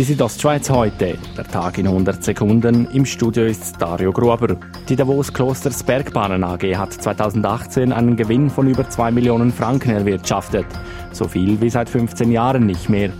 [0.00, 2.88] Die Südostschweiz heute, der Tag in 100 Sekunden.
[2.90, 4.56] Im Studio ist Dario Gruber.
[4.88, 10.64] Die Davos Klosters Bergbahnen AG hat 2018 einen Gewinn von über 2 Millionen Franken erwirtschaftet.
[11.12, 13.10] So viel wie seit 15 Jahren nicht mehr.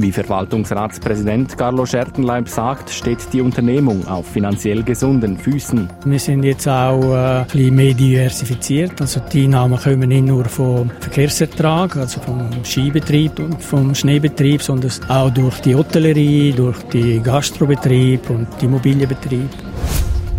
[0.00, 5.88] Wie Verwaltungsratspräsident Carlo Schertenleib sagt, steht die Unternehmung auf finanziell gesunden Füßen.
[6.04, 9.00] Wir sind jetzt auch äh, ein bisschen mehr diversifiziert.
[9.00, 14.92] Also die Einnahmen kommen nicht nur vom Verkehrsertrag, also vom Skibetrieb und vom Schneebetrieb, sondern
[15.08, 19.50] auch durch die Hotellerie, durch die Gastrobetrieb und die Immobilienbetrieb.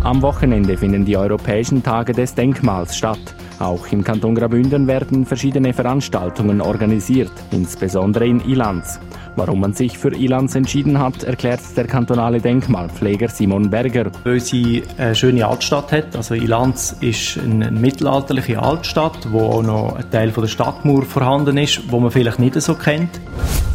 [0.02, 3.34] Am Wochenende finden die Europäischen Tage des Denkmals statt.
[3.60, 8.98] Auch im Kanton Graubünden werden verschiedene Veranstaltungen organisiert, insbesondere in Ilanz.
[9.36, 14.10] Warum man sich für Ilanz entschieden hat, erklärt der kantonale Denkmalpfleger Simon Berger.
[14.24, 16.16] Weil sie eine schöne Altstadt hat.
[16.16, 21.92] Also Ilanz ist eine mittelalterliche Altstadt, wo auch noch ein Teil der Stadtmauer vorhanden ist,
[21.92, 23.20] wo man vielleicht nicht so kennt.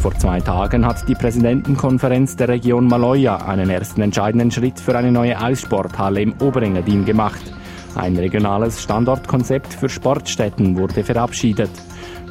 [0.02, 5.12] Vor zwei Tagen hat die Präsidentenkonferenz der Region Maloja einen ersten entscheidenden Schritt für eine
[5.12, 7.52] neue Eissporthalle im Oberengadin gemacht.
[7.96, 11.70] Ein regionales Standortkonzept für Sportstätten wurde verabschiedet.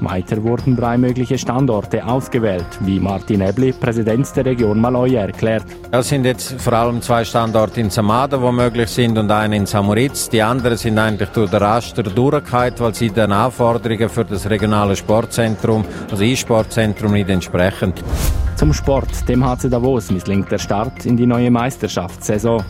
[0.01, 5.63] Weiter wurden drei mögliche Standorte ausgewählt, wie Martin Ebli, Präsident der Region Maloja, erklärt.
[5.91, 9.65] Es sind jetzt vor allem zwei Standorte in Samada, wo möglich sind, und einer in
[9.65, 10.29] Samoritz.
[10.29, 14.95] Die anderen sind eigentlich durch den Raster durchgefallen, weil sie den Anforderungen für das regionale
[14.95, 17.93] Sportzentrum, also E-Sportzentrum, nicht entsprechen.
[18.55, 19.27] Zum Sport.
[19.27, 22.63] Dem HC Davos misslingt der Start in die neue Meisterschaftssaison.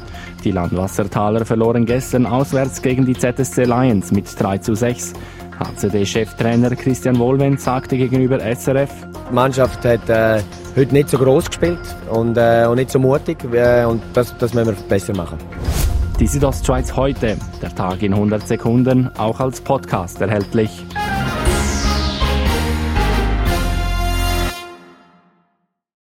[0.43, 5.13] Die Landwassertaler verloren gestern auswärts gegen die ZSC Lions mit 3 zu 6.
[5.59, 8.89] HCD-Cheftrainer Christian Wohlwend sagte gegenüber SRF,
[9.29, 10.41] die Mannschaft hat äh,
[10.75, 14.53] heute nicht so groß gespielt und, äh, und nicht so mutig äh, und das, das
[14.53, 15.37] müssen wir besser machen.
[16.19, 20.85] Die Südostschweiz heute, der Tag in 100 Sekunden, auch als Podcast erhältlich.